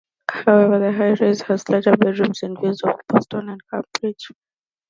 However, 0.31 0.79
the 0.79 0.91
high-rise 0.91 1.41
has 1.43 1.69
larger 1.69 1.95
bedrooms 1.95 2.41
and 2.41 2.57
views 2.59 2.81
of 2.83 2.95
Boston 3.07 3.49
and 3.49 3.61
Cambridge. 3.69 4.31